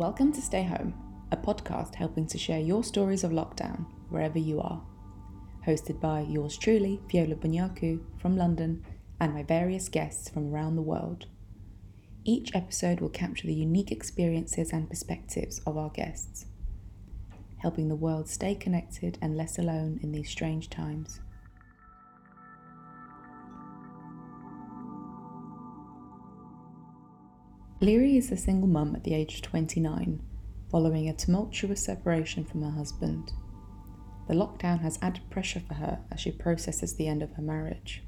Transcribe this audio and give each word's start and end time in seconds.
Welcome 0.00 0.32
to 0.32 0.40
Stay 0.40 0.62
Home, 0.62 0.94
a 1.30 1.36
podcast 1.36 1.94
helping 1.94 2.26
to 2.28 2.38
share 2.38 2.58
your 2.58 2.82
stories 2.82 3.22
of 3.22 3.32
lockdown 3.32 3.84
wherever 4.08 4.38
you 4.38 4.58
are. 4.58 4.82
Hosted 5.66 6.00
by 6.00 6.22
yours 6.22 6.56
truly, 6.56 7.02
Viola 7.12 7.34
Bunyaku 7.34 8.00
from 8.16 8.34
London, 8.34 8.82
and 9.20 9.34
my 9.34 9.42
various 9.42 9.90
guests 9.90 10.30
from 10.30 10.54
around 10.54 10.76
the 10.76 10.80
world. 10.80 11.26
Each 12.24 12.50
episode 12.54 13.00
will 13.00 13.10
capture 13.10 13.46
the 13.46 13.52
unique 13.52 13.92
experiences 13.92 14.72
and 14.72 14.88
perspectives 14.88 15.58
of 15.66 15.76
our 15.76 15.90
guests, 15.90 16.46
helping 17.58 17.88
the 17.88 17.94
world 17.94 18.26
stay 18.26 18.54
connected 18.54 19.18
and 19.20 19.36
less 19.36 19.58
alone 19.58 20.00
in 20.02 20.12
these 20.12 20.30
strange 20.30 20.70
times. 20.70 21.20
Liri 27.80 28.18
is 28.18 28.30
a 28.30 28.36
single 28.36 28.68
mum 28.68 28.94
at 28.94 29.04
the 29.04 29.14
age 29.14 29.36
of 29.36 29.42
29, 29.42 30.20
following 30.70 31.08
a 31.08 31.14
tumultuous 31.14 31.82
separation 31.82 32.44
from 32.44 32.62
her 32.62 32.70
husband. 32.72 33.32
The 34.28 34.34
lockdown 34.34 34.80
has 34.80 34.98
added 35.00 35.22
pressure 35.30 35.60
for 35.60 35.72
her 35.72 35.98
as 36.12 36.20
she 36.20 36.30
processes 36.30 36.94
the 36.94 37.08
end 37.08 37.22
of 37.22 37.32
her 37.32 37.42
marriage. 37.42 38.02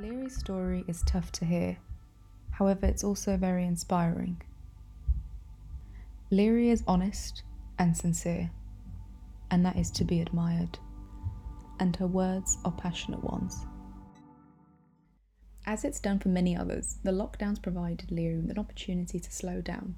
Liri's 0.00 0.36
story 0.36 0.84
is 0.86 1.02
tough 1.04 1.32
to 1.32 1.44
hear, 1.44 1.78
however, 2.52 2.86
it's 2.86 3.02
also 3.02 3.36
very 3.36 3.66
inspiring. 3.66 4.40
Liri 6.30 6.68
is 6.68 6.84
honest 6.86 7.42
and 7.76 7.96
sincere, 7.96 8.52
and 9.50 9.66
that 9.66 9.74
is 9.74 9.90
to 9.90 10.04
be 10.04 10.20
admired, 10.20 10.78
and 11.80 11.96
her 11.96 12.06
words 12.06 12.58
are 12.64 12.70
passionate 12.70 13.24
ones. 13.24 13.66
As 15.64 15.84
it's 15.84 16.00
done 16.00 16.18
for 16.18 16.28
many 16.28 16.56
others, 16.56 16.96
the 17.04 17.12
lockdowns 17.12 17.62
provided 17.62 18.08
Liri 18.08 18.40
with 18.40 18.50
an 18.50 18.58
opportunity 18.58 19.20
to 19.20 19.30
slow 19.30 19.60
down, 19.60 19.94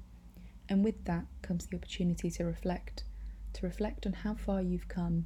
and 0.69 0.83
with 0.83 1.03
that 1.05 1.25
comes 1.41 1.65
the 1.65 1.75
opportunity 1.75 2.29
to 2.29 2.45
reflect, 2.45 3.03
to 3.53 3.65
reflect 3.65 4.05
on 4.05 4.13
how 4.13 4.35
far 4.35 4.61
you've 4.61 4.87
come 4.87 5.25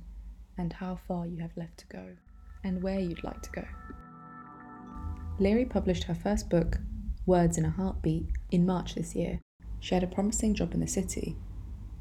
and 0.57 0.71
how 0.71 0.95
far 1.07 1.27
you 1.27 1.39
have 1.39 1.57
left 1.57 1.79
to 1.79 1.87
go, 1.87 2.15
and 2.63 2.81
where 2.81 2.99
you'd 2.99 3.23
like 3.23 3.41
to 3.41 3.51
go. 3.51 3.65
Liri 5.39 5.69
published 5.69 6.05
her 6.05 6.15
first 6.15 6.49
book, 6.49 6.79
Words 7.25 7.57
in 7.57 7.65
a 7.65 7.69
Heartbeat, 7.69 8.29
in 8.49 8.65
March 8.65 8.95
this 8.95 9.15
year. 9.15 9.41
She 9.81 9.93
had 9.93 10.03
a 10.03 10.07
promising 10.07 10.55
job 10.55 10.73
in 10.73 10.79
the 10.79 10.87
city. 10.87 11.35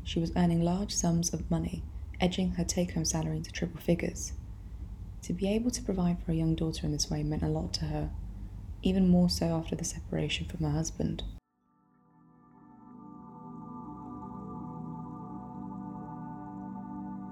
She 0.05 0.21
was 0.21 0.33
earning 0.37 0.63
large 0.63 0.95
sums 0.95 1.35
of 1.35 1.51
money, 1.51 1.83
edging 2.21 2.53
her 2.53 2.65
take 2.65 2.93
home 2.93 3.05
salary 3.05 3.39
into 3.39 3.51
triple 3.51 3.81
figures. 3.81 4.33
To 5.23 5.33
be 5.33 5.49
able 5.49 5.73
to 5.73 5.83
provide 5.83 6.23
for 6.23 6.31
a 6.31 6.37
young 6.37 6.55
daughter 6.55 6.87
in 6.87 6.93
this 6.93 7.11
way 7.11 7.25
meant 7.25 7.43
a 7.43 7.49
lot 7.49 7.73
to 7.75 7.87
her, 7.87 8.11
even 8.83 9.09
more 9.09 9.29
so 9.29 9.47
after 9.47 9.77
the 9.77 9.85
separation 9.85 10.47
from 10.47 10.65
her 10.65 10.71
husband. 10.71 11.23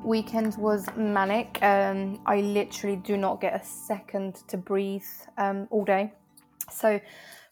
Weekend 0.04 0.56
was 0.56 0.86
manic. 0.96 1.58
Um, 1.62 2.20
I 2.26 2.40
literally 2.40 2.96
do 2.96 3.16
not 3.16 3.40
get 3.40 3.60
a 3.60 3.64
second 3.64 4.36
to 4.48 4.56
breathe 4.56 5.02
um, 5.36 5.66
all 5.70 5.84
day. 5.84 6.12
So, 6.72 7.00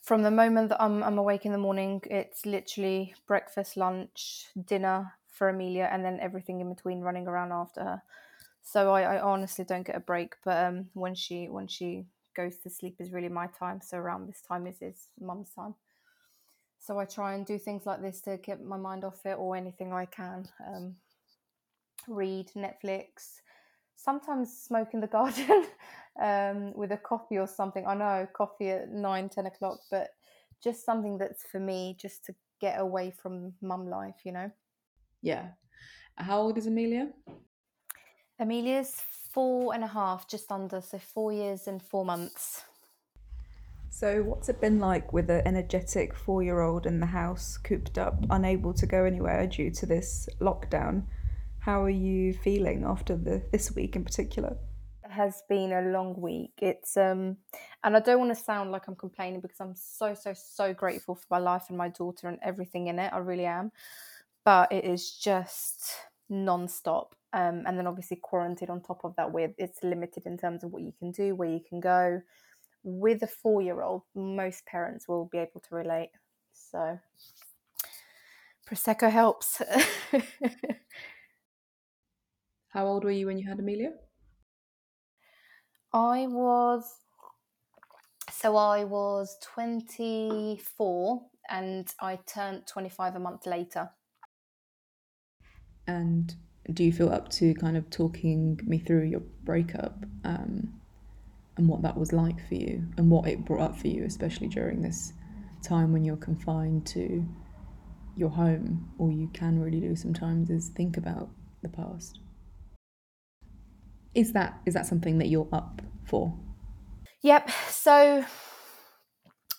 from 0.03 0.23
the 0.23 0.31
moment 0.31 0.69
that 0.69 0.81
I'm, 0.81 1.03
I'm 1.03 1.19
awake 1.19 1.47
in 1.47 1.53
the 1.53 1.59
morning, 1.59 2.01
it's 2.11 2.47
literally 2.47 3.15
breakfast, 3.27 3.77
lunch, 3.77 4.47
dinner 4.67 5.15
for 5.29 5.49
Amelia, 5.49 5.89
and 5.91 6.05
then 6.05 6.21
everything 6.21 6.61
in 6.61 6.69
between 6.73 7.01
running 7.01 7.27
around 7.27 7.53
after 7.53 7.83
her. 7.83 8.03
So 8.63 8.93
I, 8.93 9.17
I 9.17 9.21
honestly 9.21 9.65
don't 9.65 9.87
get 9.87 9.97
a 9.97 10.01
break. 10.01 10.37
But 10.45 10.65
um, 10.65 10.87
when 10.95 11.15
she 11.15 11.49
when 11.49 11.69
she 11.69 12.07
goes 12.35 12.59
to 12.59 12.71
sleep 12.71 12.97
is 12.99 13.13
really 13.13 13.29
my 13.29 13.47
time. 13.47 13.81
So 13.81 13.99
around 13.99 14.29
this 14.29 14.43
time 14.47 14.67
is 14.67 14.79
his 14.81 15.09
mum's 15.21 15.51
time. 15.51 15.75
So 16.79 16.99
I 16.99 17.05
try 17.07 17.35
and 17.35 17.47
do 17.47 17.59
things 17.59 17.87
like 17.87 18.03
this 18.03 18.21
to 18.23 18.37
get 18.37 18.63
my 18.63 18.77
mind 18.77 19.05
off 19.05 19.25
it 19.25 19.39
or 19.39 19.57
anything 19.57 19.93
I 19.93 20.05
can. 20.05 20.47
Um, 20.67 20.97
read 22.09 22.51
Netflix, 22.55 23.41
sometimes 23.97 24.61
smoke 24.63 24.89
in 24.93 25.01
the 25.01 25.07
garden 25.19 25.67
um, 26.21 26.73
with 26.75 26.93
a 26.93 26.97
coffee 26.97 27.39
or 27.39 27.47
something. 27.47 27.87
I 27.87 27.95
know 27.95 28.29
coffee 28.35 28.71
at 28.71 28.91
nine, 28.91 29.29
10 29.29 29.47
o'clock, 29.47 29.79
but 29.91 30.09
just 30.63 30.85
something 30.85 31.19
that's 31.19 31.45
for 31.51 31.61
me 31.61 31.97
just 31.99 32.25
to 32.27 32.35
get 32.61 32.79
away 32.79 33.11
from 33.11 33.53
mum 33.61 33.89
life, 33.89 34.17
you 34.25 34.33
know? 34.33 34.51
Yeah. 35.23 35.49
How 36.17 36.41
old 36.41 36.59
is 36.59 36.67
Amelia? 36.67 37.09
Amelia's 38.39 39.01
four 39.35 39.75
and 39.75 39.83
a 39.83 39.89
half, 39.89 40.29
just 40.29 40.51
under, 40.53 40.81
so 40.81 40.97
four 40.99 41.33
years 41.33 41.67
and 41.67 41.83
four 41.83 42.05
months. 42.05 42.63
So, 43.91 44.23
what's 44.23 44.49
it 44.49 44.61
been 44.61 44.79
like 44.79 45.13
with 45.13 45.29
an 45.29 45.43
energetic 45.45 46.15
four 46.15 46.43
year 46.43 46.61
old 46.61 46.87
in 46.87 47.01
the 47.01 47.07
house, 47.07 47.59
cooped 47.59 47.99
up, 47.99 48.25
unable 48.31 48.73
to 48.75 48.87
go 48.87 49.05
anywhere 49.05 49.47
due 49.47 49.71
to 49.73 49.87
this 49.87 50.29
lockdown? 50.41 51.05
How 51.59 51.83
are 51.83 51.91
you 51.91 52.33
feeling 52.33 52.85
after 52.85 53.17
the, 53.17 53.43
this 53.51 53.75
week 53.75 53.97
in 53.97 54.05
particular? 54.05 54.57
It 55.05 55.11
has 55.11 55.43
been 55.49 55.73
a 55.73 55.83
long 55.83 56.21
week. 56.21 56.53
It's 56.59 56.97
um, 56.97 57.37
and 57.83 57.97
I 57.97 58.01
don't 58.01 58.19
want 58.19 58.37
to 58.37 58.45
sound 58.45 58.71
like 58.71 58.87
I'm 58.87 58.97
complaining 58.97 59.41
because 59.41 59.61
I'm 59.61 59.75
so 59.77 60.15
so 60.15 60.33
so 60.35 60.73
grateful 60.73 61.15
for 61.15 61.27
my 61.31 61.39
life 61.39 61.65
and 61.69 61.79
my 61.79 61.89
daughter 61.89 62.29
and 62.29 62.39
everything 62.43 62.87
in 62.87 62.99
it. 62.99 63.13
I 63.13 63.19
really 63.19 63.47
am, 63.47 63.73
but 64.45 64.73
it 64.73 64.85
is 64.85 65.11
just 65.11 65.93
non-stop 66.29 67.15
um, 67.35 67.65
and 67.67 67.77
then 67.77 67.87
obviously 67.89 68.17
quarantine 68.17 68.71
on 68.71 68.81
top 68.81 69.05
of 69.05 69.17
that 69.17 69.33
with 69.33 69.51
it's 69.59 69.83
limited 69.83 70.25
in 70.25 70.39
terms 70.39 70.63
of 70.63 70.73
what 70.73 70.83
you 70.83 70.93
can 70.97 71.11
do 71.11 71.35
where 71.35 71.49
you 71.49 71.61
can 71.69 71.81
go. 71.81 72.23
With 72.85 73.23
a 73.23 73.27
four 73.27 73.61
year 73.61 73.83
old 73.83 74.03
most 74.15 74.65
parents 74.67 75.09
will 75.09 75.25
be 75.27 75.39
able 75.39 75.61
to 75.69 75.75
relate. 75.75 76.11
So 76.53 77.01
prosecco 78.71 79.11
helps. 79.11 79.61
How 82.69 82.87
old 82.87 83.03
were 83.05 83.11
you 83.11 83.27
when 83.27 83.39
you 83.39 83.49
had 83.49 83.59
amelia? 83.59 83.91
I 85.93 86.29
was 86.29 86.85
so 88.31 88.57
i 88.57 88.85
was 88.85 89.37
24 89.43 91.23
and 91.49 91.95
i 92.01 92.17
turned 92.27 92.67
25 92.67 93.17
a 93.17 93.19
month 93.19 93.47
later. 93.47 93.91
And 95.87 96.35
do 96.73 96.83
you 96.83 96.93
feel 96.93 97.11
up 97.11 97.29
to 97.29 97.55
kind 97.55 97.77
of 97.77 97.91
talking 97.91 98.59
me 98.65 98.79
through 98.79 99.05
your 99.05 99.21
breakup 99.45 100.05
um, 100.25 100.73
and 101.57 101.69
what 101.69 101.83
that 101.83 101.97
was 101.97 102.13
like 102.13 102.47
for 102.49 102.55
you 102.55 102.85
and 102.97 103.11
what 103.11 103.29
it 103.29 103.45
brought 103.45 103.61
up 103.61 103.79
for 103.79 103.89
you, 103.89 104.05
especially 104.05 104.49
during 104.49 104.81
this 104.81 105.13
time 105.63 105.93
when 105.93 106.05
you're 106.05 106.17
confined 106.17 106.87
to 106.87 107.25
your 108.17 108.31
home? 108.31 108.91
All 108.99 109.11
you 109.11 109.29
can 109.35 109.61
really 109.61 109.81
do 109.81 109.95
sometimes 109.95 110.49
is 110.51 110.69
think 110.71 110.97
about 110.97 111.29
the 111.63 111.69
past. 111.69 112.21
Is 114.15 114.33
that 114.33 114.61
is 114.65 114.75
that 114.75 114.87
something 114.87 115.19
that 115.19 115.29
you're 115.29 115.49
up 115.53 115.83
for? 116.05 116.35
Yep. 117.23 117.51
So 117.69 118.25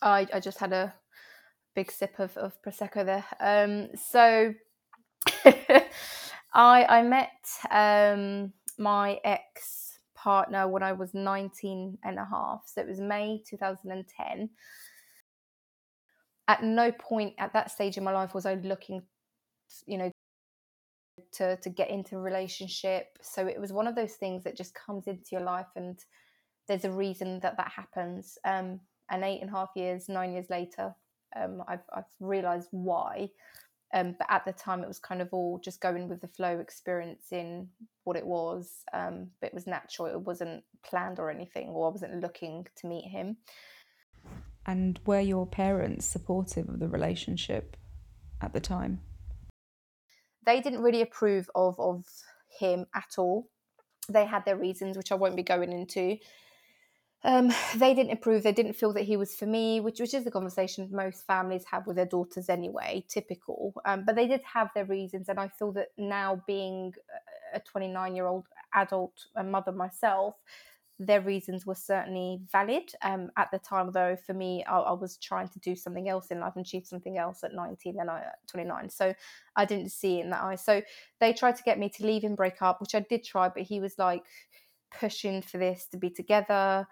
I 0.02 0.28
I 0.34 0.40
just 0.40 0.60
had 0.60 0.74
a 0.74 0.94
big 1.76 1.92
sip 1.92 2.20
of, 2.20 2.36
of 2.38 2.60
prosecco 2.64 3.06
there. 3.06 3.26
Um, 3.40 3.90
so 3.96 4.54
I 6.56 6.86
I 6.86 7.02
met 7.04 7.48
um, 7.70 8.54
my 8.80 9.20
ex 9.24 10.00
partner 10.16 10.68
when 10.68 10.82
I 10.82 10.94
was 10.94 11.14
19 11.14 11.98
and 12.04 12.18
a 12.18 12.26
half. 12.26 12.64
So 12.66 12.82
it 12.82 12.88
was 12.88 13.00
May 13.00 13.44
2010. 13.48 14.50
At 16.48 16.64
no 16.64 16.92
point 16.92 17.34
at 17.38 17.54
that 17.54 17.72
stage 17.72 17.98
in 17.98 18.04
my 18.04 18.12
life 18.12 18.34
was 18.34 18.46
I 18.46 18.56
looking, 18.56 19.04
you 19.86 19.98
know, 19.98 20.12
to 21.34 21.58
to 21.58 21.70
get 21.70 21.90
into 21.90 22.16
a 22.18 22.22
relationship. 22.22 23.18
So 23.22 23.48
it 23.48 23.60
was 23.60 23.74
one 23.74 23.88
of 23.88 23.96
those 23.96 24.14
things 24.14 24.44
that 24.46 24.56
just 24.58 24.74
comes 24.74 25.08
into 25.08 25.30
your 25.32 25.42
life, 25.42 25.68
and 25.76 26.00
there's 26.68 26.86
a 26.86 26.92
reason 26.92 27.40
that 27.42 27.58
that 27.58 27.72
happens. 27.72 28.38
Um, 28.46 28.80
and 29.12 29.24
eight 29.24 29.42
and 29.42 29.50
a 29.50 29.54
half 29.54 29.70
years, 29.76 30.10
nine 30.10 30.32
years 30.34 30.50
later, 30.50 30.96
um, 31.36 31.64
I've 31.68 31.84
I've 31.94 32.06
realised 32.20 32.70
why. 32.72 33.30
Um, 33.94 34.16
but 34.18 34.28
at 34.30 34.46
the 34.46 34.52
time, 34.52 34.84
it 34.84 34.88
was 34.88 35.00
kind 35.00 35.22
of 35.22 35.30
all 35.32 35.60
just 35.64 35.80
going 35.80 36.10
with 36.10 36.22
the 36.22 36.28
flow, 36.28 36.60
experiencing 36.60 37.70
what 38.04 38.18
it 38.18 38.26
was. 38.26 38.84
Um, 38.94 39.28
but 39.40 39.48
it 39.48 39.54
was 39.54 39.68
natural; 39.68 40.08
it 40.08 40.20
wasn't 40.20 40.64
planned 40.84 41.20
or 41.20 41.30
anything, 41.30 41.70
or 41.70 41.88
I 41.88 41.92
wasn't 41.92 42.20
looking 42.22 42.68
to 42.78 42.88
meet 42.88 43.06
him. 43.06 43.38
And 44.66 45.00
were 45.06 45.20
your 45.20 45.46
parents 45.46 46.06
supportive 46.06 46.68
of 46.68 46.80
the 46.80 46.90
relationship 46.90 47.78
at 48.42 48.54
the 48.54 48.60
time? 48.60 49.02
They 50.46 50.62
didn't 50.62 50.82
really 50.82 51.02
approve 51.02 51.50
of 51.56 51.80
of 51.80 52.06
him 52.60 52.88
at 52.96 53.18
all. 53.18 53.50
They 54.10 54.26
had 54.26 54.46
their 54.46 54.58
reasons, 54.58 54.98
which 54.98 55.12
I 55.12 55.16
won't 55.16 55.36
be 55.36 55.44
going 55.44 55.72
into 55.72 56.18
um, 57.26 57.52
they 57.76 57.94
didn't 57.94 58.12
approve. 58.12 58.44
They 58.44 58.52
didn't 58.52 58.74
feel 58.74 58.94
that 58.94 59.04
he 59.04 59.18
was 59.18 59.36
for 59.36 59.46
me, 59.46 59.80
which 59.80 60.00
which 60.00 60.14
is 60.14 60.24
the 60.24 60.32
conversation 60.32 60.88
most 60.92 61.26
families 61.26 61.66
have 61.72 61.88
with 61.88 61.96
their 61.96 62.06
daughters 62.06 62.50
anyway. 62.50 63.04
Typical, 63.10 63.74
um, 63.86 64.04
but 64.06 64.16
they 64.16 64.28
did 64.28 64.42
have 64.42 64.70
their 64.76 64.86
reasons, 64.86 65.28
and 65.28 65.40
I 65.40 65.48
feel 65.48 65.72
that 65.74 65.90
now 65.98 66.42
being 66.48 66.94
a 67.54 67.60
29 67.60 68.16
year 68.16 68.28
old 68.28 68.46
adult 68.74 69.26
and 69.36 69.52
mother 69.52 69.72
myself, 69.72 70.36
their 71.00 71.22
reasons 71.22 71.66
were 71.66 71.76
certainly 71.76 72.40
valid 72.52 72.92
um, 73.02 73.30
at 73.38 73.50
the 73.52 73.60
time 73.60 73.92
though 73.92 74.16
for 74.26 74.34
me 74.34 74.64
I, 74.64 74.78
I, 74.78 74.94
was 74.94 75.18
trying 75.18 75.50
to 75.50 75.60
do 75.60 75.76
something 75.76 76.08
else 76.08 76.32
in 76.32 76.40
life 76.40 76.54
and 76.56 76.66
achieve 76.66 76.86
something 76.86 77.18
else 77.18 77.44
at 77.44 77.54
19 77.54 78.00
and 78.00 78.10
I, 78.10 78.20
at 78.20 78.48
29 78.48 78.90
so 78.90 79.14
i 79.58 79.66
didn't 79.66 79.92
see 79.92 80.20
it 80.20 80.24
in 80.24 80.30
that 80.30 80.42
eye 80.42 80.56
so 80.56 80.82
they 81.20 81.34
tried 81.34 81.58
to 81.58 81.64
get 81.64 81.80
me 81.80 81.90
to 81.90 82.06
leave 82.06 82.24
and 82.24 82.38
break 82.38 82.62
up 82.62 82.80
which 82.80 82.96
i 82.96 83.02
did 83.02 83.26
try 83.26 83.50
but 83.50 83.64
he 83.64 83.82
was 83.82 83.96
like 83.98 84.24
pushing 84.98 85.42
for 85.42 85.58
this 85.58 85.88
to 85.92 85.98
be 85.98 86.10
together 86.10 86.88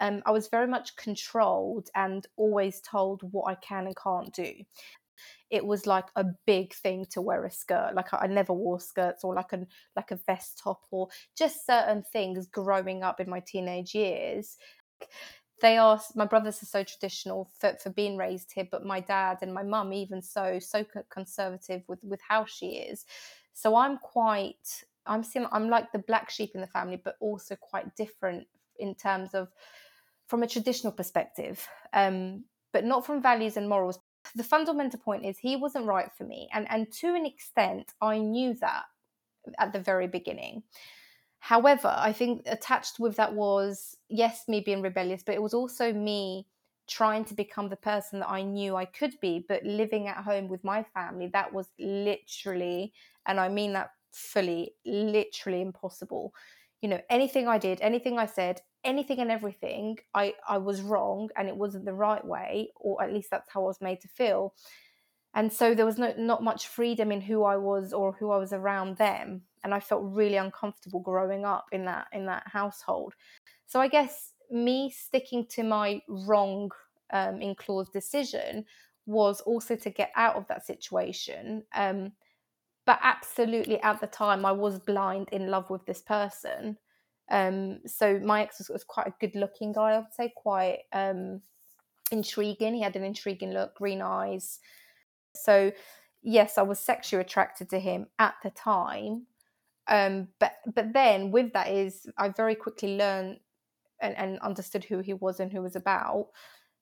um, 0.00 0.22
I 0.26 0.30
was 0.30 0.48
very 0.48 0.66
much 0.66 0.96
controlled 0.96 1.88
and 1.94 2.26
always 2.36 2.80
told 2.80 3.22
what 3.32 3.50
I 3.50 3.54
can 3.56 3.86
and 3.86 3.96
can't 3.96 4.32
do 4.34 4.52
it 5.50 5.64
was 5.64 5.86
like 5.86 6.06
a 6.16 6.24
big 6.46 6.72
thing 6.74 7.04
to 7.10 7.20
wear 7.20 7.44
a 7.44 7.50
skirt. 7.50 7.92
Like 7.94 8.12
I, 8.12 8.26
never 8.26 8.52
wore 8.52 8.80
skirts 8.80 9.24
or 9.24 9.34
like 9.34 9.52
a 9.52 9.66
like 9.96 10.10
a 10.10 10.16
vest 10.26 10.60
top 10.62 10.82
or 10.90 11.08
just 11.36 11.66
certain 11.66 12.02
things 12.02 12.46
growing 12.46 13.02
up 13.02 13.20
in 13.20 13.28
my 13.28 13.40
teenage 13.40 13.94
years. 13.94 14.56
They 15.60 15.76
are 15.76 16.00
my 16.14 16.24
brothers 16.24 16.62
are 16.62 16.66
so 16.66 16.84
traditional 16.84 17.50
for, 17.58 17.76
for 17.82 17.90
being 17.90 18.16
raised 18.16 18.52
here, 18.52 18.68
but 18.70 18.86
my 18.86 19.00
dad 19.00 19.38
and 19.42 19.52
my 19.52 19.62
mum 19.62 19.92
even 19.92 20.22
so 20.22 20.58
so 20.58 20.84
conservative 21.10 21.82
with 21.88 22.02
with 22.02 22.20
how 22.26 22.44
she 22.44 22.76
is. 22.76 23.04
So 23.52 23.76
I'm 23.76 23.98
quite 23.98 24.84
I'm 25.06 25.24
sim 25.24 25.48
I'm 25.52 25.68
like 25.68 25.90
the 25.92 25.98
black 25.98 26.30
sheep 26.30 26.52
in 26.54 26.60
the 26.60 26.66
family, 26.66 27.00
but 27.02 27.16
also 27.20 27.56
quite 27.56 27.94
different 27.96 28.46
in 28.78 28.94
terms 28.94 29.34
of 29.34 29.48
from 30.30 30.42
a 30.42 30.48
traditional 30.48 30.92
perspective. 30.92 31.68
Um, 31.92 32.44
but 32.72 32.84
not 32.84 33.04
from 33.04 33.20
values 33.20 33.56
and 33.56 33.68
morals 33.68 33.98
the 34.34 34.44
fundamental 34.44 35.00
point 35.00 35.24
is 35.24 35.38
he 35.38 35.56
wasn't 35.56 35.86
right 35.86 36.10
for 36.16 36.24
me 36.24 36.48
and 36.52 36.66
and 36.70 36.92
to 36.92 37.14
an 37.14 37.26
extent 37.26 37.92
i 38.00 38.18
knew 38.18 38.54
that 38.54 38.84
at 39.58 39.72
the 39.72 39.80
very 39.80 40.06
beginning 40.06 40.62
however 41.38 41.94
i 41.96 42.12
think 42.12 42.42
attached 42.46 42.98
with 42.98 43.16
that 43.16 43.34
was 43.34 43.96
yes 44.08 44.44
me 44.46 44.60
being 44.60 44.82
rebellious 44.82 45.22
but 45.24 45.34
it 45.34 45.42
was 45.42 45.54
also 45.54 45.92
me 45.92 46.46
trying 46.86 47.24
to 47.24 47.34
become 47.34 47.68
the 47.68 47.76
person 47.76 48.20
that 48.20 48.28
i 48.28 48.42
knew 48.42 48.76
i 48.76 48.84
could 48.84 49.14
be 49.20 49.44
but 49.48 49.64
living 49.64 50.06
at 50.06 50.18
home 50.18 50.48
with 50.48 50.62
my 50.64 50.82
family 50.94 51.28
that 51.32 51.52
was 51.52 51.68
literally 51.78 52.92
and 53.26 53.40
i 53.40 53.48
mean 53.48 53.72
that 53.72 53.90
fully 54.12 54.74
literally 54.84 55.62
impossible 55.62 56.34
you 56.80 56.88
know 56.88 57.00
anything 57.10 57.46
i 57.46 57.58
did 57.58 57.80
anything 57.80 58.18
i 58.18 58.26
said 58.26 58.60
anything 58.84 59.18
and 59.18 59.30
everything 59.30 59.98
I, 60.14 60.34
I 60.48 60.58
was 60.58 60.80
wrong 60.80 61.28
and 61.36 61.48
it 61.48 61.56
wasn't 61.56 61.84
the 61.84 61.92
right 61.92 62.24
way, 62.24 62.70
or 62.76 63.02
at 63.02 63.12
least 63.12 63.30
that's 63.30 63.50
how 63.52 63.62
I 63.62 63.66
was 63.66 63.80
made 63.80 64.00
to 64.02 64.08
feel. 64.08 64.54
And 65.34 65.52
so 65.52 65.74
there 65.74 65.86
was 65.86 65.98
no, 65.98 66.12
not 66.16 66.42
much 66.42 66.66
freedom 66.66 67.12
in 67.12 67.20
who 67.20 67.44
I 67.44 67.56
was 67.56 67.92
or 67.92 68.12
who 68.12 68.30
I 68.32 68.38
was 68.38 68.52
around 68.52 68.96
them. 68.96 69.42
And 69.62 69.74
I 69.74 69.80
felt 69.80 70.02
really 70.04 70.36
uncomfortable 70.36 71.00
growing 71.00 71.44
up 71.44 71.66
in 71.70 71.84
that 71.84 72.06
in 72.12 72.26
that 72.26 72.44
household. 72.46 73.14
So 73.66 73.80
I 73.80 73.88
guess 73.88 74.32
me 74.50 74.90
sticking 74.90 75.46
to 75.50 75.62
my 75.62 76.00
wrong 76.08 76.70
um, 77.12 77.40
in 77.40 77.54
clause 77.54 77.90
decision 77.90 78.64
was 79.06 79.40
also 79.42 79.76
to 79.76 79.90
get 79.90 80.10
out 80.16 80.36
of 80.36 80.48
that 80.48 80.66
situation. 80.66 81.62
Um, 81.74 82.12
but 82.86 82.98
absolutely 83.02 83.80
at 83.82 84.00
the 84.00 84.06
time, 84.06 84.44
I 84.44 84.52
was 84.52 84.78
blind 84.78 85.28
in 85.32 85.50
love 85.50 85.70
with 85.70 85.86
this 85.86 86.00
person 86.00 86.76
um, 87.30 87.80
so 87.86 88.18
my 88.18 88.42
ex 88.42 88.58
was, 88.58 88.68
was, 88.68 88.84
quite 88.84 89.06
a 89.06 89.14
good 89.20 89.36
looking 89.36 89.72
guy, 89.72 89.92
I 89.92 89.98
would 89.98 90.12
say, 90.12 90.32
quite 90.34 90.80
um, 90.92 91.40
intriguing. 92.10 92.74
He 92.74 92.82
had 92.82 92.96
an 92.96 93.04
intriguing 93.04 93.52
look, 93.52 93.76
green 93.76 94.02
eyes. 94.02 94.58
So 95.34 95.70
yes, 96.22 96.58
I 96.58 96.62
was 96.62 96.80
sexually 96.80 97.20
attracted 97.20 97.70
to 97.70 97.78
him 97.78 98.06
at 98.18 98.34
the 98.42 98.50
time. 98.50 99.26
Um, 99.86 100.28
but 100.40 100.54
but 100.74 100.92
then 100.92 101.30
with 101.30 101.52
that 101.52 101.68
is 101.68 102.06
I 102.18 102.28
very 102.28 102.54
quickly 102.54 102.96
learned 102.96 103.38
and, 104.00 104.16
and 104.16 104.38
understood 104.40 104.84
who 104.84 104.98
he 104.98 105.14
was 105.14 105.40
and 105.40 105.52
who 105.52 105.62
was 105.62 105.76
about. 105.76 106.28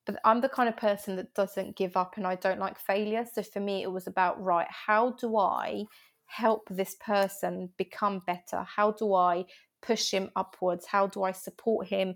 But 0.08 0.20
I'm 0.24 0.40
the 0.40 0.48
kind 0.48 0.70
of 0.70 0.76
person 0.78 1.16
that 1.16 1.34
doesn't 1.34 1.76
give 1.76 1.94
up 1.94 2.16
and 2.16 2.26
I 2.26 2.34
don't 2.36 2.58
like 2.58 2.78
failure. 2.78 3.26
So 3.30 3.42
for 3.42 3.60
me, 3.60 3.82
it 3.82 3.92
was 3.92 4.06
about 4.06 4.42
right, 4.42 4.66
how 4.70 5.10
do 5.12 5.36
I 5.36 5.84
help 6.24 6.66
this 6.70 6.96
person 6.98 7.68
become 7.76 8.22
better? 8.26 8.62
How 8.62 8.92
do 8.92 9.12
I 9.12 9.44
push 9.80 10.10
him 10.10 10.28
upwards 10.34 10.86
how 10.86 11.06
do 11.06 11.22
i 11.22 11.30
support 11.30 11.86
him 11.86 12.12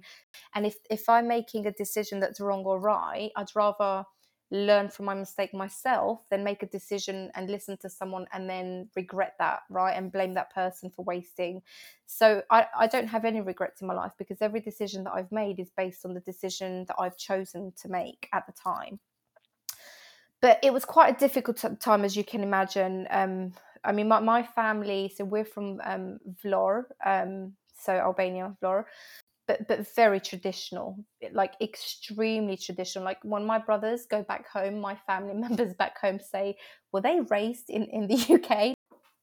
and 0.57 0.67
if 0.67 0.75
if 0.91 1.09
i'm 1.09 1.29
making 1.29 1.65
a 1.65 1.71
decision 1.71 2.19
that's 2.19 2.41
wrong 2.41 2.65
or 2.65 2.81
right 2.81 3.31
i'd 3.37 3.55
rather 3.55 4.05
learn 4.53 4.91
from 4.91 5.07
my 5.07 5.15
mistake 5.15 5.55
myself 5.55 6.21
than 6.31 6.45
make 6.45 6.63
a 6.63 6.67
decision 6.67 7.31
and 7.35 7.51
listen 7.51 7.77
to 7.79 7.89
someone 7.89 8.27
and 8.33 8.49
then 8.49 8.87
regret 8.95 9.35
that 9.39 9.61
right 9.71 9.97
and 9.97 10.13
blame 10.13 10.35
that 10.35 10.53
person 10.55 10.91
for 10.91 11.05
wasting. 11.07 11.63
So 12.05 12.43
I, 12.51 12.67
I 12.79 12.87
don't 12.87 13.07
have 13.07 13.25
any 13.25 13.41
regrets 13.41 13.81
in 13.81 13.89
my 13.89 13.95
life 13.95 14.13
because 14.19 14.43
every 14.43 14.61
decision 14.61 15.05
that 15.05 15.15
i've 15.15 15.33
made 15.33 15.59
is 15.59 15.71
based 15.75 16.05
on 16.05 16.13
the 16.13 16.21
decision 16.21 16.85
that 16.87 16.97
i've 16.99 17.17
chosen 17.17 17.73
to 17.81 17.89
make 17.89 18.29
at 18.35 18.47
the 18.47 18.53
time. 18.53 19.01
But 20.43 20.59
it 20.63 20.73
was 20.73 20.85
quite 20.85 21.17
a 21.17 21.19
difficult 21.19 21.65
time 21.81 22.05
as 22.05 22.17
you 22.17 22.25
can 22.25 22.43
imagine. 22.43 23.07
Um, 23.11 23.53
I 23.85 23.93
mean, 23.93 24.09
my, 24.09 24.21
my 24.21 24.43
family, 24.43 25.13
so 25.17 25.25
we're 25.25 25.45
from 25.45 25.81
um, 25.85 26.19
Vlor, 26.45 26.85
um, 27.07 27.55
so 27.81 27.93
Albania, 27.93 28.55
Vlor, 28.63 28.85
but 29.47 29.69
but 29.69 29.95
very 29.95 30.21
traditional, 30.21 30.97
like 31.33 31.55
extremely 31.61 32.57
traditional. 32.57 33.05
Like 33.05 33.19
when 33.23 33.45
my 33.45 33.59
brothers 33.59 34.07
go 34.07 34.23
back 34.23 34.49
home, 34.49 34.81
my 34.81 34.97
family 35.07 35.35
members 35.47 35.75
back 35.75 36.01
home 36.01 36.21
say, 36.21 36.57
"Were 36.93 37.01
they 37.01 37.21
raised 37.31 37.71
in 37.71 37.85
in 37.85 38.07
the 38.07 38.17
UK?" 38.35 38.75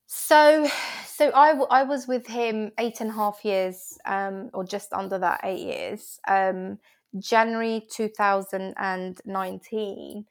So, 0.07 0.67
so 1.05 1.29
I, 1.29 1.51
I 1.69 1.83
was 1.83 2.07
with 2.07 2.25
him 2.25 2.71
eight 2.79 2.99
and 2.99 3.11
a 3.11 3.13
half 3.13 3.45
years, 3.45 3.95
um, 4.05 4.49
or 4.53 4.63
just 4.63 4.91
under 4.91 5.19
that, 5.19 5.41
eight 5.43 5.59
years. 5.59 6.19
Um, 6.27 6.79
January 7.19 7.85
2019, 7.91 10.25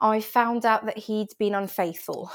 I 0.00 0.20
found 0.20 0.66
out 0.66 0.86
that 0.86 0.98
he'd 0.98 1.28
been 1.38 1.54
unfaithful 1.54 2.32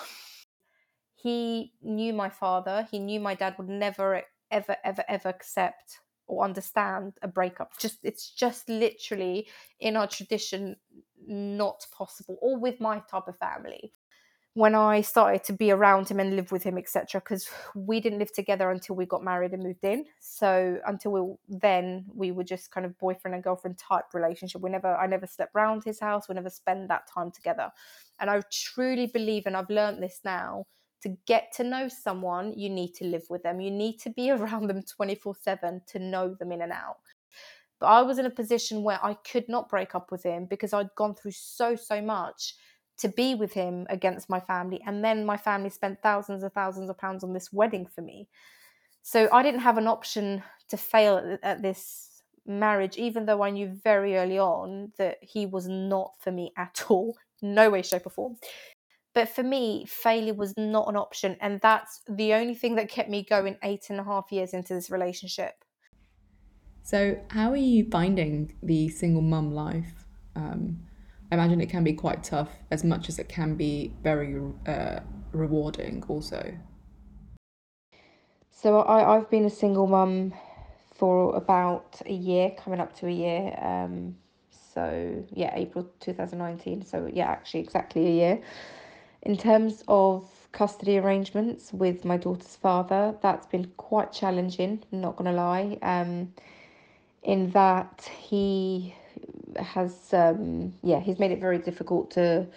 he 1.23 1.71
knew 1.81 2.13
my 2.13 2.29
father 2.29 2.87
he 2.91 2.99
knew 2.99 3.19
my 3.19 3.33
dad 3.33 3.55
would 3.57 3.69
never 3.69 4.21
ever 4.51 4.75
ever 4.83 5.03
ever 5.07 5.29
accept 5.29 5.99
or 6.27 6.43
understand 6.45 7.13
a 7.21 7.27
breakup. 7.27 7.77
Just 7.79 7.99
it's 8.03 8.31
just 8.31 8.69
literally 8.69 9.47
in 9.79 9.95
our 9.95 10.07
tradition 10.07 10.75
not 11.27 11.85
possible 11.91 12.37
or 12.41 12.57
with 12.57 12.79
my 12.79 12.99
type 13.09 13.27
of 13.27 13.37
family. 13.37 13.93
When 14.55 14.75
i 14.75 15.01
started 15.01 15.43
to 15.45 15.53
be 15.53 15.71
around 15.71 16.09
him 16.09 16.19
and 16.19 16.35
live 16.35 16.51
with 16.51 16.61
him 16.61 16.77
etc 16.77 17.19
because 17.19 17.49
we 17.75 17.99
didn't 17.99 18.19
live 18.19 18.31
together 18.31 18.69
until 18.69 18.95
we 18.95 19.07
got 19.07 19.23
married 19.23 19.51
and 19.53 19.63
moved 19.63 19.83
in. 19.83 20.05
So 20.19 20.79
until 20.85 21.11
we 21.11 21.57
then 21.59 22.05
we 22.13 22.31
were 22.31 22.43
just 22.43 22.69
kind 22.71 22.85
of 22.85 22.97
boyfriend 22.99 23.33
and 23.33 23.43
girlfriend 23.43 23.79
type 23.79 24.13
relationship. 24.13 24.61
We 24.61 24.69
never 24.69 24.95
i 24.95 25.07
never 25.07 25.25
slept 25.27 25.55
around 25.55 25.83
his 25.83 25.99
house. 25.99 26.29
We 26.29 26.35
never 26.35 26.51
spent 26.51 26.87
that 26.89 27.07
time 27.07 27.31
together. 27.31 27.71
And 28.19 28.29
i 28.29 28.41
truly 28.51 29.07
believe 29.07 29.47
and 29.47 29.57
i've 29.57 29.69
learned 29.69 30.03
this 30.03 30.19
now 30.23 30.65
to 31.03 31.17
get 31.27 31.51
to 31.57 31.63
know 31.63 31.87
someone, 31.87 32.53
you 32.57 32.69
need 32.69 32.93
to 32.95 33.05
live 33.05 33.23
with 33.29 33.43
them. 33.43 33.61
You 33.61 33.71
need 33.71 33.99
to 33.99 34.09
be 34.09 34.31
around 34.31 34.67
them 34.67 34.81
24 34.83 35.35
7 35.35 35.81
to 35.87 35.99
know 35.99 36.35
them 36.39 36.51
in 36.51 36.61
and 36.61 36.71
out. 36.71 36.97
But 37.79 37.87
I 37.87 38.01
was 38.01 38.17
in 38.17 38.25
a 38.25 38.29
position 38.31 38.83
where 38.83 39.03
I 39.03 39.15
could 39.29 39.49
not 39.49 39.69
break 39.69 39.93
up 39.93 40.11
with 40.11 40.23
him 40.23 40.47
because 40.49 40.73
I'd 40.73 40.95
gone 40.95 41.15
through 41.15 41.31
so, 41.31 41.75
so 41.75 42.01
much 42.01 42.55
to 42.99 43.09
be 43.09 43.35
with 43.35 43.51
him 43.51 43.85
against 43.89 44.29
my 44.29 44.39
family. 44.39 44.81
And 44.85 45.03
then 45.03 45.25
my 45.25 45.35
family 45.35 45.69
spent 45.69 46.01
thousands 46.01 46.43
and 46.43 46.53
thousands 46.53 46.89
of 46.89 46.97
pounds 46.97 47.23
on 47.23 47.33
this 47.33 47.51
wedding 47.51 47.85
for 47.85 48.01
me. 48.01 48.29
So 49.01 49.27
I 49.33 49.43
didn't 49.43 49.61
have 49.61 49.77
an 49.77 49.87
option 49.87 50.43
to 50.69 50.77
fail 50.77 51.17
at, 51.17 51.39
at 51.43 51.61
this 51.61 52.13
marriage, 52.45 52.97
even 52.97 53.25
though 53.25 53.43
I 53.43 53.49
knew 53.49 53.67
very 53.67 54.15
early 54.15 54.39
on 54.39 54.91
that 54.97 55.17
he 55.21 55.45
was 55.45 55.67
not 55.67 56.13
for 56.19 56.31
me 56.31 56.53
at 56.57 56.85
all. 56.89 57.17
No 57.45 57.69
way, 57.69 57.81
shape, 57.81 58.05
or 58.05 58.09
form. 58.09 58.37
But 59.13 59.29
for 59.29 59.43
me, 59.43 59.85
failure 59.85 60.33
was 60.33 60.53
not 60.57 60.89
an 60.89 60.95
option. 60.95 61.37
And 61.39 61.59
that's 61.61 62.01
the 62.09 62.33
only 62.33 62.55
thing 62.55 62.75
that 62.75 62.89
kept 62.89 63.09
me 63.09 63.23
going 63.23 63.57
eight 63.63 63.89
and 63.89 63.99
a 63.99 64.03
half 64.03 64.31
years 64.31 64.53
into 64.53 64.73
this 64.73 64.89
relationship. 64.89 65.53
So, 66.81 67.17
how 67.29 67.51
are 67.51 67.55
you 67.57 67.87
finding 67.89 68.55
the 68.61 68.89
single 68.89 69.21
mum 69.21 69.53
life? 69.53 70.05
Um, 70.35 70.79
I 71.31 71.35
imagine 71.35 71.61
it 71.61 71.69
can 71.69 71.83
be 71.83 71.93
quite 71.93 72.23
tough, 72.23 72.49
as 72.71 72.83
much 72.83 73.07
as 73.07 73.19
it 73.19 73.29
can 73.29 73.55
be 73.55 73.93
very 74.03 74.41
uh, 74.67 74.99
rewarding, 75.31 76.03
also. 76.07 76.53
So, 78.51 78.79
I, 78.81 79.15
I've 79.15 79.29
been 79.29 79.45
a 79.45 79.49
single 79.49 79.87
mum 79.87 80.33
for 80.93 81.35
about 81.35 82.01
a 82.05 82.13
year, 82.13 82.51
coming 82.57 82.79
up 82.79 82.93
to 82.97 83.07
a 83.07 83.11
year. 83.11 83.57
Um, 83.61 84.17
so, 84.73 85.25
yeah, 85.31 85.53
April 85.55 85.89
2019. 86.01 86.85
So, 86.85 87.09
yeah, 87.13 87.27
actually, 87.27 87.61
exactly 87.61 88.07
a 88.07 88.11
year. 88.11 88.41
In 89.23 89.37
terms 89.37 89.83
of 89.87 90.29
custody 90.51 90.97
arrangements 90.97 91.71
with 91.71 92.03
my 92.03 92.17
daughter's 92.17 92.55
father, 92.57 93.15
that's 93.21 93.47
been 93.47 93.71
quite 93.77 94.11
challenging, 94.11 94.83
I'm 94.91 95.01
not 95.01 95.15
going 95.15 95.31
to 95.31 95.37
lie. 95.37 95.77
Um, 95.81 96.33
in 97.23 97.49
that 97.51 98.09
he 98.19 98.93
has, 99.57 100.13
um, 100.13 100.73
yeah, 100.83 100.99
he's 100.99 101.19
made 101.19 101.31
it 101.31 101.39
very 101.39 101.57
difficult 101.57 102.11
to 102.11 102.47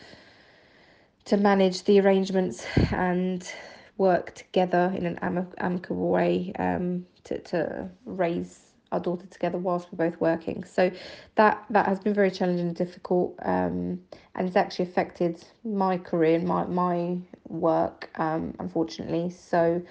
to 1.26 1.36
manage 1.36 1.82
the 1.84 2.00
arrangements 2.00 2.64
and 2.92 3.52
work 3.98 4.34
together 4.34 4.92
in 4.96 5.06
an 5.06 5.18
amicable 5.58 6.08
way 6.08 6.52
um, 6.58 7.04
to, 7.24 7.38
to 7.40 7.90
raise 8.04 8.65
our 8.96 9.02
daughter 9.02 9.26
together 9.26 9.58
whilst 9.58 9.88
we're 9.92 10.10
both 10.10 10.20
working. 10.20 10.64
So 10.64 10.90
that 11.36 11.64
that 11.70 11.86
has 11.86 12.00
been 12.00 12.14
very 12.14 12.30
challenging 12.30 12.68
and 12.68 12.76
difficult, 12.76 13.34
um, 13.42 14.00
and 14.34 14.46
it's 14.48 14.56
actually 14.56 14.86
affected 14.86 15.44
my 15.64 15.98
career 15.98 16.36
and 16.36 16.46
my 16.48 16.64
my 16.66 17.18
work, 17.48 18.10
um, 18.16 18.54
unfortunately. 18.58 19.30
So 19.30 19.82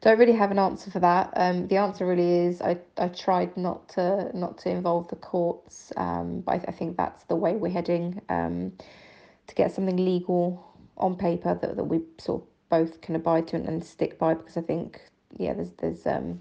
don't 0.00 0.18
really 0.18 0.32
have 0.34 0.50
an 0.50 0.58
answer 0.58 0.90
for 0.90 1.00
that. 1.00 1.32
Um, 1.36 1.68
the 1.68 1.76
answer 1.76 2.06
really 2.06 2.46
is 2.46 2.60
I, 2.60 2.78
I 2.98 3.08
tried 3.08 3.56
not 3.56 3.88
to 3.90 4.30
not 4.36 4.58
to 4.58 4.70
involve 4.70 5.08
the 5.08 5.16
courts, 5.16 5.92
um, 5.96 6.40
but 6.40 6.52
I, 6.56 6.64
I 6.68 6.72
think 6.72 6.96
that's 6.96 7.24
the 7.24 7.36
way 7.36 7.56
we're 7.56 7.72
heading 7.72 8.20
um, 8.28 8.72
to 9.46 9.54
get 9.54 9.72
something 9.72 9.96
legal 9.96 10.62
on 10.96 11.16
paper 11.16 11.58
that, 11.60 11.76
that 11.76 11.84
we 11.84 12.00
sort 12.18 12.42
of 12.42 12.48
both 12.68 13.00
can 13.00 13.14
abide 13.14 13.48
to 13.48 13.56
and, 13.56 13.66
and 13.68 13.84
stick 13.84 14.18
by 14.18 14.34
because 14.34 14.56
I 14.56 14.62
think 14.62 15.00
yeah 15.38 15.52
there's 15.52 15.70
there's 15.78 16.06
um 16.06 16.40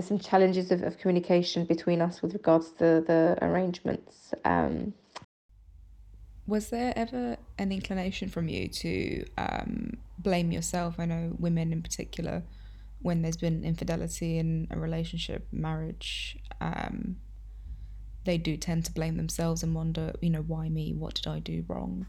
there's 0.00 0.08
some 0.08 0.18
challenges 0.18 0.70
of, 0.70 0.82
of 0.82 0.96
communication 0.96 1.66
between 1.66 2.00
us 2.00 2.22
with 2.22 2.32
regards 2.32 2.70
to 2.70 3.04
the 3.06 3.36
arrangements. 3.42 4.32
Um, 4.46 4.94
was 6.46 6.70
there 6.70 6.94
ever 6.96 7.36
an 7.58 7.70
inclination 7.70 8.30
from 8.30 8.48
you 8.48 8.68
to 8.68 9.24
um, 9.36 9.98
blame 10.18 10.52
yourself? 10.52 10.94
I 10.98 11.04
know 11.04 11.36
women 11.38 11.70
in 11.70 11.82
particular, 11.82 12.42
when 13.02 13.20
there's 13.20 13.36
been 13.36 13.62
infidelity 13.62 14.38
in 14.38 14.68
a 14.70 14.78
relationship, 14.78 15.46
marriage, 15.52 16.38
um, 16.62 17.16
they 18.24 18.38
do 18.38 18.56
tend 18.56 18.86
to 18.86 18.92
blame 18.92 19.18
themselves 19.18 19.62
and 19.62 19.74
wonder, 19.74 20.14
you 20.22 20.30
know, 20.30 20.42
why 20.42 20.70
me? 20.70 20.94
What 20.94 21.14
did 21.14 21.26
I 21.26 21.40
do 21.40 21.64
wrong? 21.68 22.08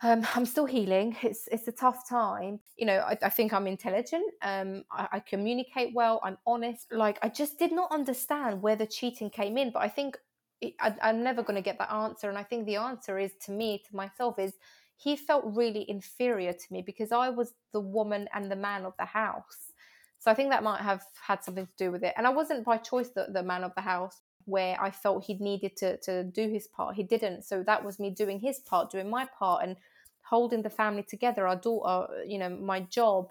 Um, 0.00 0.24
I'm 0.34 0.46
still 0.46 0.66
healing. 0.66 1.16
It's 1.22 1.48
it's 1.50 1.66
a 1.66 1.72
tough 1.72 2.08
time. 2.08 2.60
You 2.76 2.86
know, 2.86 2.98
I, 2.98 3.18
I 3.22 3.28
think 3.30 3.52
I'm 3.52 3.66
intelligent. 3.66 4.32
Um, 4.42 4.84
I, 4.92 5.08
I, 5.12 5.20
communicate 5.20 5.92
well. 5.92 6.20
I'm 6.22 6.38
honest. 6.46 6.92
Like 6.92 7.18
I 7.22 7.28
just 7.28 7.58
did 7.58 7.72
not 7.72 7.90
understand 7.90 8.62
where 8.62 8.76
the 8.76 8.86
cheating 8.86 9.28
came 9.28 9.58
in. 9.58 9.70
But 9.72 9.82
I 9.82 9.88
think 9.88 10.16
it, 10.60 10.74
I, 10.80 10.94
I'm 11.02 11.24
never 11.24 11.42
going 11.42 11.56
to 11.56 11.62
get 11.62 11.78
that 11.78 11.92
answer. 11.92 12.28
And 12.28 12.38
I 12.38 12.44
think 12.44 12.66
the 12.66 12.76
answer 12.76 13.18
is 13.18 13.32
to 13.46 13.50
me, 13.50 13.82
to 13.88 13.96
myself, 13.96 14.38
is 14.38 14.52
he 14.96 15.16
felt 15.16 15.44
really 15.46 15.88
inferior 15.90 16.52
to 16.52 16.72
me 16.72 16.82
because 16.82 17.10
I 17.10 17.30
was 17.30 17.54
the 17.72 17.80
woman 17.80 18.28
and 18.34 18.50
the 18.50 18.56
man 18.56 18.84
of 18.84 18.94
the 18.98 19.04
house. 19.04 19.72
So 20.20 20.30
I 20.30 20.34
think 20.34 20.50
that 20.50 20.64
might 20.64 20.80
have 20.80 21.02
had 21.26 21.42
something 21.42 21.66
to 21.66 21.72
do 21.76 21.92
with 21.92 22.02
it. 22.02 22.14
And 22.16 22.26
I 22.26 22.30
wasn't 22.30 22.64
by 22.64 22.76
choice 22.78 23.08
the, 23.10 23.28
the 23.32 23.42
man 23.42 23.62
of 23.62 23.72
the 23.76 23.82
house 23.82 24.20
where 24.48 24.80
I 24.80 24.90
felt 24.90 25.24
he 25.24 25.34
needed 25.34 25.76
to 25.76 25.98
to 25.98 26.24
do 26.24 26.48
his 26.48 26.66
part. 26.66 26.96
He 26.96 27.02
didn't. 27.02 27.44
So 27.44 27.62
that 27.64 27.84
was 27.84 27.98
me 27.98 28.10
doing 28.10 28.40
his 28.40 28.58
part, 28.60 28.90
doing 28.90 29.10
my 29.10 29.26
part 29.38 29.64
and 29.64 29.76
holding 30.22 30.62
the 30.62 30.70
family 30.70 31.02
together. 31.02 31.46
Our 31.46 31.56
daughter, 31.56 32.24
you 32.26 32.38
know, 32.38 32.50
my 32.50 32.80
job. 32.80 33.30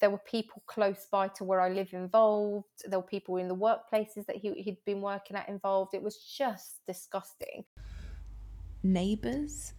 There 0.00 0.10
were 0.10 0.18
people 0.18 0.62
close 0.66 1.06
by 1.10 1.28
to 1.28 1.44
where 1.44 1.60
I 1.60 1.70
live 1.70 1.94
involved. 1.94 2.66
There 2.84 2.98
were 2.98 3.06
people 3.06 3.38
in 3.38 3.48
the 3.48 3.56
workplaces 3.56 4.26
that 4.26 4.36
he, 4.36 4.52
he'd 4.52 4.84
been 4.84 5.00
working 5.00 5.34
at 5.34 5.48
involved. 5.48 5.94
It 5.94 6.02
was 6.02 6.18
just 6.18 6.84
disgusting. 6.86 7.64
Neighbours, 8.82 9.72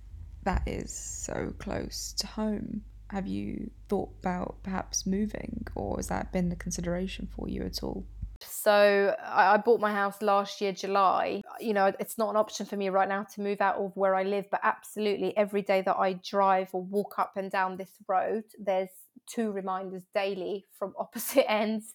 that 0.43 0.63
is 0.65 0.91
so 0.91 1.53
close 1.60 2.13
to 2.13 2.25
home. 2.25 2.82
Have 3.12 3.27
you 3.27 3.70
thought 3.88 4.10
about 4.20 4.63
perhaps 4.63 5.05
moving, 5.05 5.67
or 5.75 5.98
has 5.98 6.08
that 6.08 6.32
been 6.32 6.51
a 6.51 6.55
consideration 6.55 7.29
for 7.36 7.48
you 7.48 7.62
at 7.62 7.84
all? 7.84 8.03
So 8.47 9.15
I, 9.23 9.57
bought 9.57 9.79
my 9.79 9.91
house 9.91 10.21
last 10.21 10.62
year, 10.62 10.71
July. 10.71 11.41
You 11.59 11.73
know, 11.73 11.91
it's 12.00 12.17
not 12.17 12.29
an 12.29 12.35
option 12.35 12.65
for 12.65 12.77
me 12.77 12.89
right 12.89 13.07
now 13.07 13.23
to 13.35 13.41
move 13.41 13.62
out 13.62 13.75
of 13.75 13.91
where 13.95 14.15
I 14.15 14.23
live, 14.23 14.45
but 14.51 14.59
absolutely 14.63 15.35
every 15.38 15.62
day 15.62 15.81
that 15.81 15.97
I 15.97 16.13
drive 16.13 16.69
or 16.73 16.83
walk 16.83 17.15
up 17.17 17.33
and 17.35 17.51
down 17.51 17.77
this 17.77 17.91
road, 18.07 18.43
there's 18.59 18.89
two 19.27 19.51
reminders 19.51 20.03
daily 20.13 20.65
from 20.77 20.93
opposite 21.00 21.50
ends. 21.50 21.93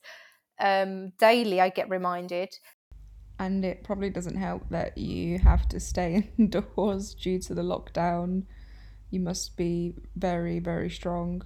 Um, 0.61 1.13
daily, 1.19 1.61
I 1.61 1.69
get 1.69 1.89
reminded. 1.89 2.51
And 3.39 3.65
it 3.65 3.85
probably 3.85 4.11
doesn't 4.11 4.37
help 4.37 4.69
that 4.71 4.99
you 4.99 5.39
have 5.39 5.69
to 5.69 5.79
stay 5.79 6.31
indoors 6.39 7.15
due 7.15 7.39
to 7.41 7.55
the 7.55 7.63
lockdown. 7.63 8.45
You 9.11 9.21
must 9.21 9.57
be 9.57 9.95
very, 10.17 10.59
very 10.59 10.91
strong 10.91 11.43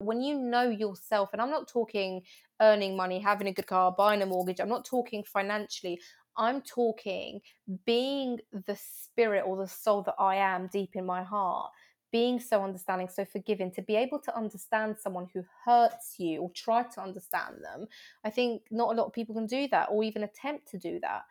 when 0.00 0.20
you 0.20 0.38
know 0.38 0.68
yourself 0.68 1.30
and 1.32 1.42
i'm 1.42 1.50
not 1.50 1.68
talking 1.68 2.22
earning 2.60 2.96
money 2.96 3.18
having 3.18 3.48
a 3.48 3.52
good 3.52 3.66
car 3.66 3.94
buying 3.96 4.22
a 4.22 4.26
mortgage 4.26 4.60
i'm 4.60 4.68
not 4.68 4.84
talking 4.84 5.22
financially 5.22 6.00
i'm 6.36 6.60
talking 6.62 7.40
being 7.84 8.38
the 8.66 8.76
spirit 8.76 9.42
or 9.46 9.56
the 9.56 9.68
soul 9.68 10.02
that 10.02 10.14
i 10.18 10.36
am 10.36 10.68
deep 10.72 10.90
in 10.94 11.04
my 11.04 11.22
heart 11.22 11.70
being 12.12 12.40
so 12.40 12.64
understanding 12.64 13.08
so 13.08 13.24
forgiving 13.24 13.70
to 13.70 13.82
be 13.82 13.94
able 13.94 14.18
to 14.18 14.36
understand 14.36 14.96
someone 14.98 15.28
who 15.32 15.42
hurts 15.64 16.16
you 16.18 16.40
or 16.40 16.50
try 16.54 16.82
to 16.82 17.00
understand 17.00 17.56
them 17.62 17.86
i 18.24 18.30
think 18.30 18.62
not 18.70 18.92
a 18.92 18.96
lot 18.96 19.06
of 19.06 19.12
people 19.12 19.34
can 19.34 19.46
do 19.46 19.68
that 19.68 19.88
or 19.90 20.02
even 20.02 20.24
attempt 20.24 20.66
to 20.68 20.78
do 20.78 20.98
that 21.00 21.22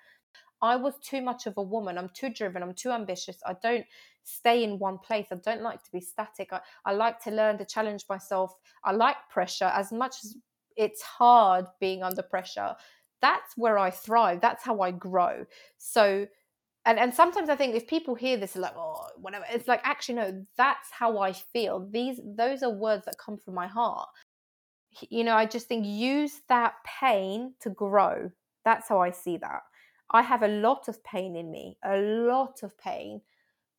I 0.61 0.75
was 0.75 0.95
too 0.99 1.21
much 1.21 1.47
of 1.47 1.57
a 1.57 1.63
woman. 1.63 1.97
I'm 1.97 2.09
too 2.09 2.29
driven. 2.29 2.61
I'm 2.61 2.73
too 2.73 2.91
ambitious. 2.91 3.37
I 3.45 3.55
don't 3.61 3.85
stay 4.23 4.63
in 4.63 4.79
one 4.79 4.97
place. 4.97 5.27
I 5.31 5.35
don't 5.35 5.61
like 5.61 5.83
to 5.83 5.91
be 5.91 6.01
static. 6.01 6.49
I, 6.51 6.61
I 6.85 6.93
like 6.93 7.21
to 7.23 7.31
learn 7.31 7.57
to 7.57 7.65
challenge 7.65 8.05
myself. 8.09 8.53
I 8.83 8.91
like 8.91 9.17
pressure 9.29 9.71
as 9.73 9.91
much 9.91 10.15
as 10.23 10.35
it's 10.75 11.01
hard 11.01 11.65
being 11.79 12.03
under 12.03 12.21
pressure. 12.21 12.75
That's 13.21 13.57
where 13.57 13.77
I 13.77 13.91
thrive. 13.91 14.39
That's 14.41 14.63
how 14.63 14.81
I 14.81 14.91
grow. 14.91 15.45
So, 15.77 16.25
and, 16.85 16.97
and 16.97 17.13
sometimes 17.13 17.49
I 17.49 17.55
think 17.55 17.75
if 17.75 17.87
people 17.87 18.15
hear 18.15 18.37
this, 18.37 18.55
like, 18.55 18.75
oh, 18.77 19.07
whatever, 19.17 19.45
it's 19.51 19.67
like, 19.67 19.81
actually, 19.83 20.15
no, 20.15 20.45
that's 20.57 20.89
how 20.91 21.17
I 21.17 21.33
feel. 21.33 21.87
These, 21.91 22.21
those 22.23 22.63
are 22.63 22.71
words 22.71 23.05
that 23.05 23.17
come 23.17 23.37
from 23.37 23.55
my 23.55 23.67
heart. 23.67 24.07
You 25.09 25.23
know, 25.23 25.35
I 25.35 25.45
just 25.45 25.67
think 25.67 25.85
use 25.85 26.41
that 26.47 26.75
pain 26.85 27.53
to 27.61 27.69
grow. 27.69 28.31
That's 28.63 28.87
how 28.87 28.99
I 29.01 29.11
see 29.11 29.37
that. 29.37 29.61
I 30.11 30.21
have 30.21 30.41
a 30.41 30.47
lot 30.47 30.87
of 30.87 31.03
pain 31.03 31.35
in 31.35 31.51
me, 31.51 31.77
a 31.83 31.97
lot 31.97 32.63
of 32.63 32.77
pain. 32.77 33.21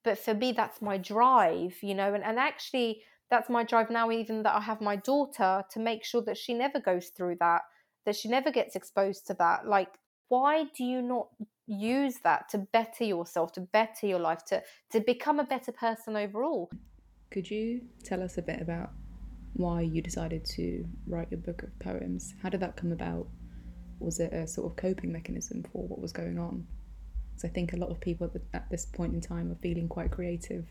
But 0.04 0.18
for 0.18 0.34
me, 0.34 0.52
that's 0.52 0.80
my 0.80 0.96
drive, 0.96 1.76
you 1.82 1.94
know, 1.94 2.14
and, 2.14 2.24
and 2.24 2.38
actually, 2.38 3.02
that's 3.30 3.50
my 3.50 3.64
drive 3.64 3.90
now, 3.90 4.10
even 4.10 4.42
that 4.42 4.54
I 4.54 4.60
have 4.60 4.80
my 4.80 4.96
daughter 4.96 5.62
to 5.70 5.78
make 5.78 6.04
sure 6.04 6.22
that 6.22 6.38
she 6.38 6.54
never 6.54 6.80
goes 6.80 7.08
through 7.08 7.36
that, 7.40 7.62
that 8.06 8.16
she 8.16 8.28
never 8.28 8.50
gets 8.50 8.76
exposed 8.76 9.26
to 9.26 9.34
that. 9.34 9.66
Like, 9.66 9.92
why 10.28 10.64
do 10.76 10.84
you 10.84 11.02
not 11.02 11.28
use 11.66 12.16
that 12.24 12.48
to 12.50 12.58
better 12.58 13.04
yourself, 13.04 13.52
to 13.52 13.60
better 13.60 14.06
your 14.06 14.18
life, 14.18 14.44
to, 14.46 14.62
to 14.92 15.00
become 15.00 15.38
a 15.38 15.44
better 15.44 15.72
person 15.72 16.16
overall? 16.16 16.70
Could 17.30 17.50
you 17.50 17.82
tell 18.02 18.22
us 18.22 18.38
a 18.38 18.42
bit 18.42 18.60
about 18.60 18.90
why 19.52 19.82
you 19.82 20.00
decided 20.00 20.44
to 20.56 20.84
write 21.06 21.30
your 21.30 21.40
book 21.40 21.62
of 21.62 21.78
poems? 21.78 22.34
How 22.42 22.48
did 22.48 22.60
that 22.60 22.76
come 22.76 22.90
about? 22.90 23.26
was 24.00 24.18
it 24.18 24.32
a 24.32 24.46
sort 24.46 24.70
of 24.70 24.76
coping 24.76 25.12
mechanism 25.12 25.62
for 25.70 25.86
what 25.86 26.00
was 26.00 26.12
going 26.12 26.38
on? 26.38 26.66
So 27.40 27.48
I 27.48 27.50
think 27.52 27.72
a 27.72 27.76
lot 27.76 27.88
of 27.88 27.98
people 28.00 28.26
at, 28.26 28.34
the, 28.34 28.42
at 28.52 28.68
this 28.68 28.84
point 28.84 29.14
in 29.14 29.22
time 29.22 29.50
are 29.50 29.54
feeling 29.62 29.88
quite 29.88 30.10
creative, 30.10 30.66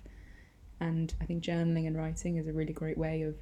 and 0.79 1.11
I 1.19 1.25
think 1.25 1.43
journaling 1.43 1.87
and 1.87 1.97
writing 1.97 2.37
is 2.37 2.47
a 2.47 2.53
really 2.53 2.73
great 2.73 2.95
way 2.95 3.23
of 3.23 3.33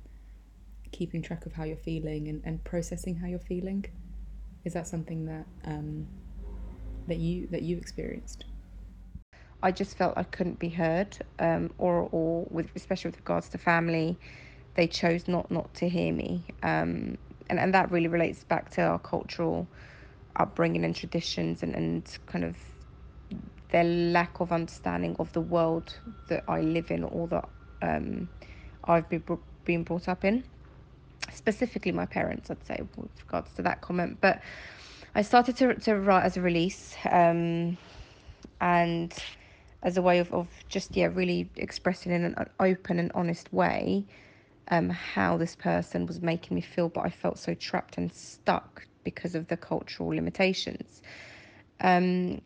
keeping 0.93 1.21
track 1.21 1.45
of 1.45 1.51
how 1.51 1.65
you're 1.65 1.75
feeling 1.75 2.29
and, 2.29 2.41
and 2.45 2.63
processing 2.63 3.17
how 3.17 3.27
you're 3.27 3.39
feeling. 3.39 3.83
Is 4.63 4.71
that 4.75 4.87
something 4.87 5.25
that 5.25 5.45
um, 5.65 6.07
that 7.07 7.17
you 7.17 7.47
that 7.47 7.63
you 7.63 7.75
experienced? 7.75 8.45
I 9.61 9.73
just 9.73 9.97
felt 9.97 10.13
I 10.15 10.23
couldn't 10.23 10.59
be 10.59 10.69
heard, 10.69 11.17
um, 11.39 11.69
or 11.79 12.07
or 12.13 12.47
with 12.49 12.69
especially 12.77 13.09
with 13.09 13.17
regards 13.17 13.49
to 13.49 13.57
family, 13.57 14.17
they 14.75 14.87
chose 14.87 15.27
not 15.27 15.51
not 15.51 15.73
to 15.73 15.89
hear 15.89 16.13
me. 16.13 16.45
Um, 16.63 17.17
and, 17.49 17.59
and 17.59 17.73
that 17.73 17.91
really 17.91 18.07
relates 18.07 18.45
back 18.45 18.69
to 18.71 18.83
our 18.83 18.99
cultural 18.99 19.67
upbringing 20.37 20.85
and 20.85 20.95
traditions 20.95 21.61
and, 21.61 21.75
and 21.75 22.17
kind 22.25 22.45
of 22.45 22.55
their 23.69 23.83
lack 23.83 24.39
of 24.39 24.51
understanding 24.51 25.15
of 25.19 25.31
the 25.33 25.41
world 25.41 25.93
that 26.27 26.43
I 26.47 26.61
live 26.61 26.91
in 26.91 27.03
or 27.03 27.27
that 27.27 27.49
um, 27.81 28.29
I've 28.85 29.09
been, 29.09 29.23
been 29.65 29.83
brought 29.83 30.07
up 30.07 30.23
in. 30.23 30.43
Specifically, 31.31 31.91
my 31.91 32.05
parents, 32.05 32.49
I'd 32.49 32.65
say, 32.65 32.81
with 32.95 33.11
regards 33.25 33.53
to 33.55 33.61
that 33.63 33.81
comment. 33.81 34.19
But 34.21 34.41
I 35.15 35.21
started 35.21 35.57
to, 35.57 35.75
to 35.75 35.95
write 35.95 36.23
as 36.23 36.37
a 36.37 36.41
release 36.41 36.95
um, 37.11 37.77
and 38.61 39.13
as 39.83 39.97
a 39.97 40.01
way 40.01 40.19
of, 40.19 40.31
of 40.31 40.47
just, 40.69 40.95
yeah, 40.95 41.09
really 41.13 41.49
expressing 41.55 42.11
in 42.11 42.23
an 42.23 42.35
open 42.59 42.99
and 42.99 43.11
honest 43.13 43.51
way 43.51 44.05
um, 44.69 44.89
how 44.89 45.37
this 45.37 45.55
person 45.55 46.05
was 46.05 46.21
making 46.21 46.55
me 46.55 46.61
feel, 46.61 46.89
but 46.89 47.05
I 47.05 47.09
felt 47.09 47.39
so 47.39 47.53
trapped 47.53 47.97
and 47.97 48.11
stuck 48.11 48.85
because 49.03 49.35
of 49.35 49.47
the 49.47 49.57
cultural 49.57 50.09
limitations. 50.09 51.01
Um, 51.79 52.41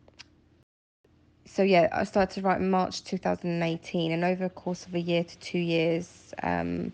so 1.46 1.62
yeah, 1.62 1.88
I 1.92 2.04
started 2.04 2.34
to 2.34 2.42
write 2.42 2.60
in 2.60 2.70
March 2.70 3.04
2018, 3.04 4.12
and 4.12 4.24
over 4.24 4.44
the 4.44 4.50
course 4.50 4.86
of 4.86 4.94
a 4.94 5.00
year 5.00 5.24
to 5.24 5.38
two 5.38 5.58
years, 5.58 6.32
um, 6.42 6.92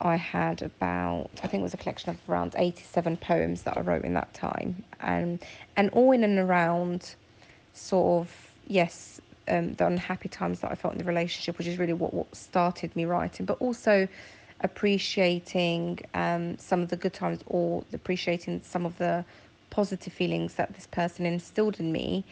I 0.00 0.16
had 0.16 0.62
about 0.62 1.30
I 1.42 1.46
think 1.46 1.60
it 1.60 1.64
was 1.64 1.74
a 1.74 1.78
collection 1.78 2.10
of 2.10 2.18
around 2.28 2.54
87 2.56 3.16
poems 3.18 3.62
that 3.62 3.76
I 3.76 3.80
wrote 3.80 4.04
in 4.04 4.14
that 4.14 4.32
time, 4.34 4.84
and 5.00 5.42
and 5.76 5.90
all 5.90 6.12
in 6.12 6.24
and 6.24 6.38
around 6.38 7.14
sort 7.74 8.22
of 8.22 8.52
yes 8.66 9.20
um, 9.48 9.74
the 9.74 9.86
unhappy 9.86 10.28
times 10.28 10.60
that 10.60 10.70
I 10.70 10.74
felt 10.74 10.94
in 10.94 10.98
the 10.98 11.04
relationship, 11.04 11.58
which 11.58 11.66
is 11.66 11.78
really 11.78 11.92
what, 11.92 12.14
what 12.14 12.34
started 12.34 12.94
me 12.94 13.04
writing, 13.04 13.46
but 13.46 13.58
also 13.60 14.08
appreciating 14.60 15.98
um, 16.14 16.56
some 16.58 16.80
of 16.80 16.88
the 16.88 16.96
good 16.96 17.12
times 17.12 17.40
or 17.46 17.84
appreciating 17.92 18.62
some 18.64 18.86
of 18.86 18.96
the 18.98 19.24
positive 19.70 20.12
feelings 20.12 20.54
that 20.54 20.72
this 20.74 20.86
person 20.86 21.26
instilled 21.26 21.80
in 21.80 21.90
me. 21.90 22.24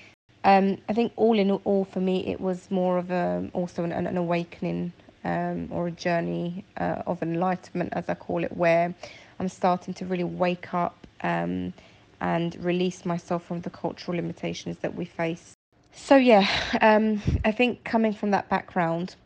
Um, 0.44 0.78
I 0.88 0.94
think 0.94 1.12
all 1.16 1.38
in 1.38 1.50
all, 1.50 1.84
for 1.84 2.00
me, 2.00 2.26
it 2.26 2.40
was 2.40 2.70
more 2.70 2.98
of 2.98 3.10
a 3.10 3.50
also 3.52 3.84
an, 3.84 3.92
an 3.92 4.16
awakening 4.16 4.92
um, 5.24 5.68
or 5.70 5.88
a 5.88 5.90
journey 5.90 6.64
uh, 6.78 7.02
of 7.06 7.22
enlightenment, 7.22 7.92
as 7.92 8.08
I 8.08 8.14
call 8.14 8.42
it, 8.44 8.56
where 8.56 8.94
I'm 9.38 9.48
starting 9.48 9.94
to 9.94 10.06
really 10.06 10.24
wake 10.24 10.72
up 10.72 11.06
um, 11.22 11.72
and 12.20 12.56
release 12.64 13.04
myself 13.04 13.44
from 13.44 13.60
the 13.60 13.70
cultural 13.70 14.16
limitations 14.16 14.78
that 14.78 14.94
we 14.94 15.04
face. 15.04 15.56
So 15.92 16.16
yeah, 16.16 16.48
um, 16.80 17.20
I 17.44 17.52
think 17.52 17.84
coming 17.84 18.12
from 18.12 18.30
that 18.30 18.48
background 18.48 19.16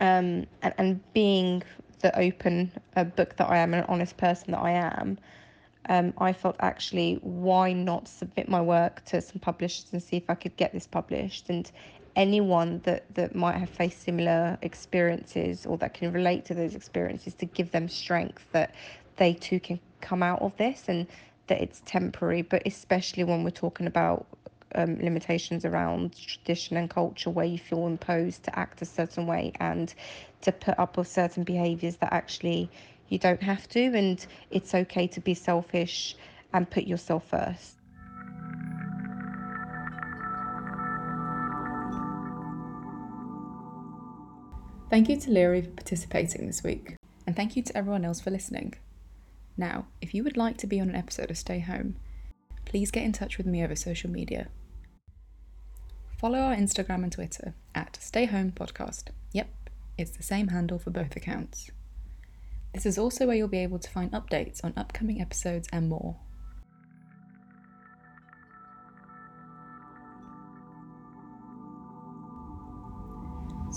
um, 0.00 0.46
and, 0.62 0.74
and 0.78 1.12
being 1.12 1.62
the 2.00 2.18
open 2.18 2.72
uh, 2.96 3.04
book 3.04 3.36
that 3.36 3.48
I 3.48 3.58
am, 3.58 3.74
an 3.74 3.84
honest 3.88 4.16
person 4.16 4.52
that 4.52 4.60
I 4.60 4.72
am, 4.72 5.18
um, 5.88 6.12
I 6.18 6.32
felt 6.32 6.56
actually 6.60 7.14
why 7.22 7.72
not 7.72 8.08
submit 8.08 8.48
my 8.48 8.60
work 8.60 9.04
to 9.06 9.20
some 9.20 9.40
publishers 9.40 9.86
and 9.92 10.02
see 10.02 10.16
if 10.16 10.28
I 10.28 10.34
could 10.34 10.56
get 10.56 10.72
this 10.72 10.86
published? 10.86 11.48
And 11.48 11.70
anyone 12.14 12.80
that 12.84 13.12
that 13.14 13.34
might 13.34 13.56
have 13.56 13.70
faced 13.70 14.02
similar 14.02 14.58
experiences 14.62 15.66
or 15.66 15.78
that 15.78 15.94
can 15.94 16.12
relate 16.12 16.44
to 16.46 16.54
those 16.54 16.74
experiences 16.74 17.34
to 17.34 17.46
give 17.46 17.70
them 17.70 17.88
strength 17.88 18.44
that 18.52 18.74
they 19.16 19.32
too 19.32 19.60
can 19.60 19.80
come 20.00 20.22
out 20.22 20.40
of 20.42 20.56
this 20.56 20.84
and 20.88 21.06
that 21.46 21.60
it's 21.60 21.82
temporary. 21.84 22.42
But 22.42 22.62
especially 22.66 23.24
when 23.24 23.44
we're 23.44 23.50
talking 23.50 23.86
about 23.86 24.26
um, 24.74 24.98
limitations 25.00 25.64
around 25.64 26.16
tradition 26.16 26.76
and 26.76 26.88
culture 26.88 27.30
where 27.30 27.44
you 27.44 27.58
feel 27.58 27.86
imposed 27.86 28.44
to 28.44 28.58
act 28.58 28.82
a 28.82 28.84
certain 28.86 29.26
way 29.26 29.52
and 29.60 29.92
to 30.42 30.52
put 30.52 30.78
up 30.78 30.96
with 30.96 31.08
certain 31.08 31.44
behaviors 31.44 31.96
that 31.96 32.12
actually 32.12 32.70
you 33.12 33.18
don't 33.18 33.42
have 33.42 33.68
to 33.68 33.80
and 33.80 34.26
it's 34.50 34.74
okay 34.74 35.06
to 35.06 35.20
be 35.20 35.34
selfish 35.34 36.16
and 36.54 36.68
put 36.70 36.84
yourself 36.84 37.28
first 37.28 37.76
Thank 44.92 45.08
you 45.08 45.16
to 45.20 45.30
Liri 45.30 45.64
for 45.64 45.70
participating 45.70 46.46
this 46.46 46.62
week, 46.62 46.96
and 47.26 47.34
thank 47.34 47.56
you 47.56 47.62
to 47.62 47.74
everyone 47.74 48.04
else 48.04 48.20
for 48.20 48.30
listening. 48.30 48.74
Now, 49.56 49.86
if 50.02 50.12
you 50.12 50.22
would 50.22 50.36
like 50.36 50.58
to 50.58 50.66
be 50.66 50.80
on 50.80 50.90
an 50.90 50.94
episode 50.94 51.30
of 51.30 51.38
Stay 51.38 51.60
Home, 51.60 51.96
please 52.66 52.90
get 52.90 53.02
in 53.02 53.12
touch 53.12 53.38
with 53.38 53.46
me 53.46 53.64
over 53.64 53.74
social 53.74 54.10
media. 54.10 54.48
Follow 56.18 56.40
our 56.40 56.54
Instagram 56.54 57.04
and 57.04 57.10
Twitter 57.10 57.54
at 57.74 57.96
Stay 58.02 58.26
Home 58.26 58.52
Podcast. 58.52 59.04
Yep, 59.32 59.48
it's 59.96 60.10
the 60.10 60.22
same 60.22 60.48
handle 60.48 60.78
for 60.78 60.90
both 60.90 61.16
accounts. 61.16 61.70
This 62.74 62.86
is 62.86 62.96
also 62.96 63.26
where 63.26 63.36
you'll 63.36 63.48
be 63.48 63.58
able 63.58 63.78
to 63.78 63.90
find 63.90 64.10
updates 64.12 64.64
on 64.64 64.72
upcoming 64.76 65.20
episodes 65.20 65.68
and 65.72 65.88
more. 65.88 66.16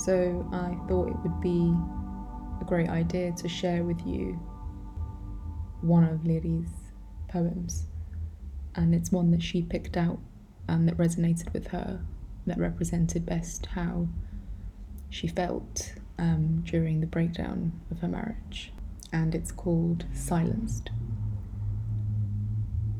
So 0.05 0.47
I 0.51 0.75
thought 0.87 1.09
it 1.09 1.17
would 1.23 1.41
be 1.41 1.73
a 2.61 2.65
great 2.65 2.89
idea 2.89 3.31
to 3.33 3.49
share 3.49 3.83
with 3.83 4.05
you 4.05 4.33
one 5.81 6.03
of 6.03 6.23
Liri's 6.25 6.69
poems. 7.27 7.87
And 8.75 8.93
it's 8.93 9.11
one 9.11 9.31
that 9.31 9.41
she 9.41 9.61
picked 9.61 9.97
out 9.97 10.19
and 10.67 10.87
that 10.87 10.97
resonated 10.97 11.51
with 11.53 11.67
her, 11.67 12.01
that 12.45 12.57
represented 12.57 13.25
best 13.25 13.67
how 13.67 14.07
she 15.09 15.27
felt 15.27 15.93
um, 16.17 16.61
during 16.65 17.01
the 17.01 17.07
breakdown 17.07 17.71
of 17.89 17.99
her 17.99 18.07
marriage. 18.07 18.71
And 19.11 19.33
it's 19.33 19.51
called 19.51 20.05
Silenced. 20.13 20.89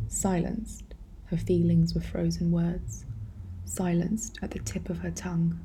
Silenced, 0.07 0.93
her 1.25 1.37
feelings 1.37 1.93
were 1.93 2.01
frozen 2.01 2.51
words, 2.51 3.05
silenced 3.65 4.39
at 4.41 4.51
the 4.51 4.59
tip 4.59 4.89
of 4.89 4.99
her 4.99 5.11
tongue 5.11 5.59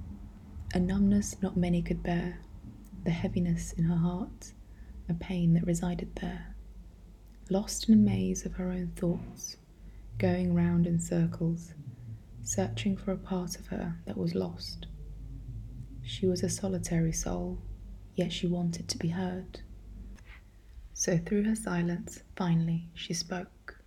a 0.72 0.78
numbness 0.78 1.34
not 1.42 1.56
many 1.56 1.82
could 1.82 2.00
bear, 2.02 2.38
the 3.02 3.10
heaviness 3.10 3.72
in 3.72 3.84
her 3.84 3.96
heart, 3.96 4.52
a 5.08 5.14
pain 5.14 5.54
that 5.54 5.66
resided 5.66 6.14
there. 6.20 6.54
Lost 7.48 7.88
in 7.88 7.94
a 7.94 7.96
maze 7.96 8.46
of 8.46 8.54
her 8.54 8.70
own 8.70 8.92
thoughts, 8.94 9.56
going 10.18 10.54
round 10.54 10.86
in 10.86 11.00
circles, 11.00 11.74
searching 12.44 12.96
for 12.96 13.10
a 13.10 13.16
part 13.16 13.58
of 13.58 13.66
her 13.66 13.96
that 14.06 14.16
was 14.16 14.36
lost. 14.36 14.86
She 16.04 16.26
was 16.26 16.44
a 16.44 16.48
solitary 16.48 17.12
soul, 17.12 17.58
yet 18.14 18.32
she 18.32 18.46
wanted 18.46 18.86
to 18.88 18.98
be 18.98 19.08
heard. 19.08 19.60
So 21.00 21.16
through 21.16 21.44
her 21.44 21.54
silence, 21.54 22.22
finally, 22.36 22.90
she 22.92 23.14
spoke. 23.14 23.79